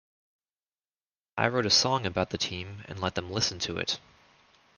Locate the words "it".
3.77-3.99